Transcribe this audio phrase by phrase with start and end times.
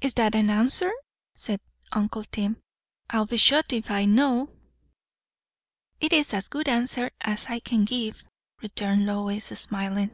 [0.00, 0.92] "Is that an answer?"
[1.32, 1.58] said
[1.90, 2.56] uncle Tim.
[3.10, 4.48] "I'll be shot if I know."
[5.98, 8.22] "It is as good an answer as I can give,"
[8.62, 10.12] returned Lois, smiling.